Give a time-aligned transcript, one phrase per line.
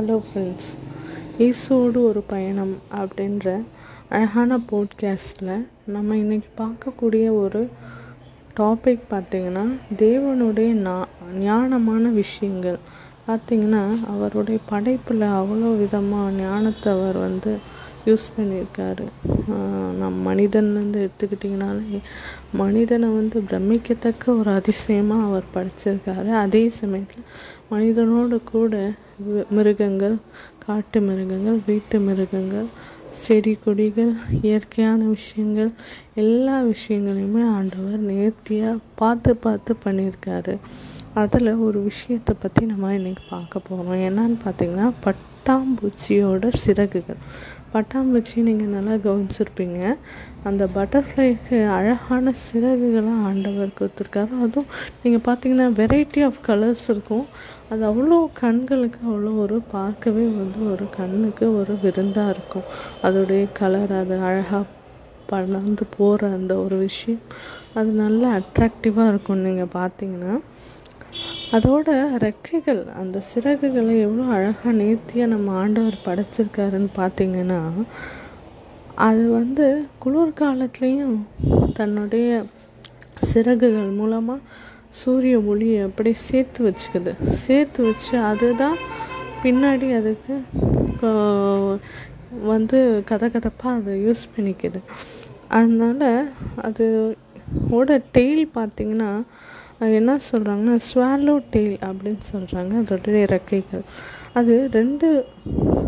[0.00, 0.68] Hello friends
[1.38, 3.64] ஈசோடு ஒரு பயணம் அப்படின்ற
[4.08, 7.68] அழகான போட்காஸ்டில் நம்ம இன்றைக்கி பார்க்கக்கூடிய ஒரு
[8.56, 11.06] டாபிக் பார்த்திங்கன்னா தேவனுடைய நா
[11.40, 12.78] ஞானமான விஷயங்கள்.
[13.28, 17.58] பார்த்திங்கன்னா அவருடைய படைப்பில் அவ்வளோ விதமாக ஞானத்தை அவர் வந்து
[18.08, 19.06] யூஸ் பண்ணியிருக்காரு.
[20.00, 22.00] நம் மனிதன்லேருந்து எடுத்துக்கிட்டிங்கனாலே
[22.60, 26.30] மனிதனை வந்து பிரமிக்கத்தக்க ஒரு அதிசயமாக அவர் படைச்சிருக்காரு.
[26.44, 27.26] அதே சமயத்தில்
[27.72, 28.74] மனிதனோடு கூட
[29.56, 30.16] மிருகங்கள்
[30.64, 32.68] காட்டு மிருகங்கள் வீட்டு மிருகங்கள்
[33.22, 35.70] செடி கொடிகள் இயற்கையான விஷயங்கள்
[36.22, 40.54] எல்லா விஷயங்களையுமே ஆண்டவர் நேர்த்தியாக பார்த்து பார்த்து பண்ணியிருக்காரு.
[41.20, 44.88] அதில் ஒரு விஷயத்தை பற்றி நம்ம இன்றைக்கி பார்க்க போகிறோம் என்னன்னு பார்த்திங்கன்னா
[45.50, 47.22] பட்டாம்பூச்சியோட சிறகுகள்.
[47.72, 49.78] பட்டாம்பூச்சி நீங்கள் நல்லா கவனிச்சிருப்பீங்க.
[50.48, 54.32] அந்த பட்டர்ஃப்ளைக்கு அழகான சிறகுகளாக ஆண்டவர் கொடுத்துருக்காரு.
[54.44, 54.68] அதுவும்
[55.02, 57.24] நீங்கள் பார்த்தீங்கன்னா வெரைட்டி ஆஃப் கலர்ஸ் இருக்கும்.
[57.70, 62.68] அது அவ்வளோ கண்களுக்கு அவ்வளோ ஒரு பார்க்கவே வந்து ஒரு கண்ணுக்கு ஒரு விருந்தாக இருக்கும்.
[63.02, 64.64] அதோடைய கலர் அது அழகாக
[65.26, 67.22] பறந்து போகிற அந்த ஒரு விஷயம்.
[67.74, 70.36] அது நல்ல அட்ராக்டிவாக இருக்கும் நீங்கள் பார்த்தீங்கன்னா.
[71.54, 71.88] அதோட
[72.24, 77.60] ரெக்கைகள் அந்த சிறகுகளை எவ்வளோ அழகாக நேர்த்தியாக நம்ம ஆண்டவர் படைச்சிருக்காருன்னு பார்த்தீங்கன்னா
[79.06, 79.66] அது வந்து
[80.04, 81.16] குளிர்காலத்துலேயும்
[81.78, 82.28] தன்னுடைய
[83.30, 84.46] சிறகுகள் மூலமாக
[85.00, 87.12] சூரிய ஒளியை அப்படி சேர்த்து வச்சுக்குது.
[87.44, 88.78] சேர்த்து வச்சு அதுதான்
[89.42, 90.36] பின்னாடி அதுக்கு
[92.52, 92.78] வந்து
[93.10, 94.80] கதை கதப்பாக அதை யூஸ் பண்ணிக்குது.
[95.58, 96.08] அதனால்
[96.68, 96.86] அது
[97.78, 99.10] ஓட டெய்ல் பார்த்திங்கன்னா
[99.80, 103.84] என்ன சொல்கிறாங்கன்னா ஸ்வாலோ டெய்ல் அப்படின்னு சொல்கிறாங்க அதோடைய ரெக்கைகள்
[104.32, 105.06] அது ரெண்டு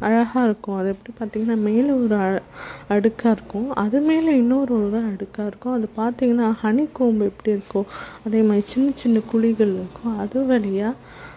[0.00, 0.76] அழகாக இருக்கும்.
[0.76, 2.42] அது எப்படி பார்த்திங்கன்னா மேலே ஒரு அ
[2.88, 3.74] அடுக்காக இருக்கும்.
[3.74, 5.72] அது மேலே இன்னொரு ஒரு அடுக்காக இருக்கும்.
[5.72, 7.86] அது பார்த்திங்கன்னா ஹனி கோம்பு எப்படி இருக்கும்
[8.24, 10.18] அதே மாதிரி சின்ன சின்ன குழிகள் இருக்கும்.
[10.18, 10.94] அது வழியாக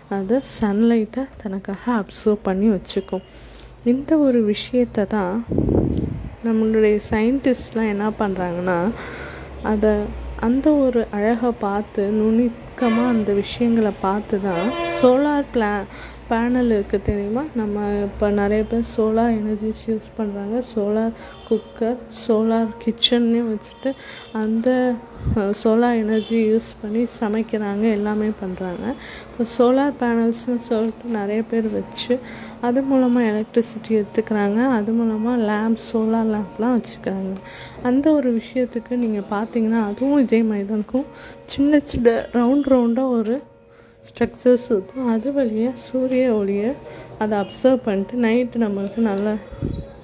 [0.09, 3.25] அது சன்லைட்டை தனக்காக அப்சர்வ் பண்ணி வச்சுக்கும்.
[3.86, 5.45] இந்த ஒரு விஷயத்தை தான்
[6.45, 8.92] நம்மளுடைய சயின்டிஸ்ட்லாம் என்ன பண்ணுறாங்கன்னா
[9.64, 9.93] அதை
[10.39, 14.67] அந்த ஒரு அழகை பார்த்து நுணுக்கமாக அந்த விஷயங்களை பார்த்து தான்
[14.99, 15.73] சோலார் பிளா
[16.30, 17.43] பேனல் இருக்குது தெரியுமா?
[17.60, 21.14] நம்ம இப்போ நிறைய பேர் சோலார் எனர்ஜிஸ் யூஸ் பண்ணுறாங்க சோலார்
[21.48, 23.89] குக்கர் சோலார் கிச்சன்னே வச்சுட்டு
[24.42, 24.70] அந்த
[25.61, 27.83] சோலார் எனர்ஜி யூஸ் பண்ணி சமைக்கிறாங்க.
[27.98, 28.86] எல்லாமே பண்ணுறாங்க
[29.27, 32.16] இப்போ சோலார் பேனல்ஸ்னு சொல்லிட்டு நிறைய பேர் வச்சு
[32.70, 34.60] அது மூலமாக எலக்ட்ரிசிட்டி எடுத்துக்கிறாங்க.
[34.77, 37.36] அது மூலமாக லேம்ப் சோலார் லேம்ப்லாம் வச்சுக்கிறாங்க.
[37.89, 41.08] அந்த ஒரு விஷயத்துக்கு நீங்கள் பார்த்தீங்கன்னா அதுவும் இதே மாதிரி தான் இருக்கும்.
[41.55, 43.37] சின்ன சின்ன ரவுண்ட் ரவுண்டாக ஒரு
[44.08, 46.70] ஸ்ட்ரக்சர்ஸ் இருக்கும் அது வழியாக சூரிய ஒளியை
[47.23, 49.27] அதை அப்சர்வ் பண்ணிட்டு நைட்டு நம்மளுக்கு நல்ல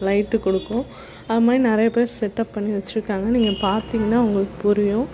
[0.06, 0.86] லைட்டு கொடுக்கும்.
[1.28, 3.28] அது மாதிரி நிறைய பேர் செட்டப் பண்ணி வச்சுருக்காங்க.
[3.36, 5.08] நீங்கள் பார்த்தீங்கன்னா உங்களுக்கு புரியும்.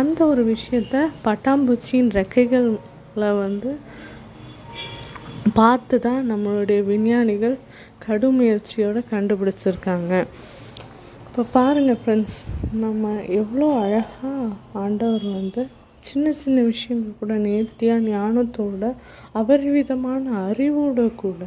[0.00, 3.70] அந்த ஒரு விஷயத்த பட்டாம்பூச்சியின் ரெக்கைகளில் வந்து
[5.58, 7.56] பார்த்து தான் நம்மளுடைய விஞ்ஞானிகள்
[8.04, 10.12] கடும் முயற்சியோடு கண்டுபிடிச்சிருக்காங்க.
[11.26, 12.38] இப்போ பாருங்கள் ஃப்ரெண்ட்ஸ்
[12.84, 14.34] நம்ம எவ்வளோ அழகாக
[14.84, 15.62] ஆண்டவர் வந்து
[16.08, 18.84] சின்ன சின்ன விஷயங்கள் கூட நேர்த்தியாக ஞானத்தோட
[19.40, 21.42] அபரிவிதமான அறிவோட கூட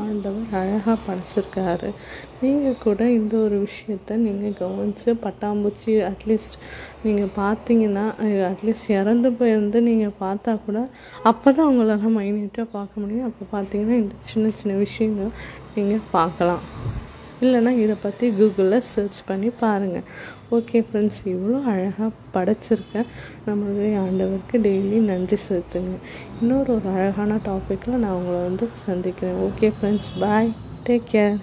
[0.00, 1.88] ஆண்டவர் அழகாக படைச்சிருக்காரு.
[2.42, 6.56] நீங்கள் கூட இந்த ஒரு விஷயத்த நீங்கள் கவனித்து பட்டாம்பூச்சி அட்லீஸ்ட்
[7.04, 8.04] நீங்கள் பார்த்தீங்கன்னா
[8.50, 10.78] அட்லீஸ்ட் இறந்து போயிருந்து நீங்கள் பார்த்தா கூட
[11.32, 13.28] அப்போ தான் அவங்களால மைனியூட்டாக பார்க்க முடியும்.
[13.30, 15.36] அப்போ பார்த்தீங்கன்னா இந்த சின்ன சின்ன விஷயங்கள்
[15.76, 16.64] நீங்கள் பார்க்கலாம்.
[17.40, 20.06] இல்லைனா இதை பற்றி கூகுளில் சர்ச் பண்ணி பாருங்கள்
[20.56, 23.08] ஓகே ஃப்ரெண்ட்ஸ் இவ்வளோ அழகாக படைச்சிருக்கேன்
[23.46, 25.94] நம்மளுடைய ஆண்டவருக்கு டெய்லி நன்றி செலுத்துங்க.
[26.40, 29.40] இன்னொரு ஒரு அழகான டாப்பிக்கில் நான் உங்களை வந்து சந்திக்கிறேன்.
[29.48, 30.52] Okay friends bye
[30.86, 31.38] take care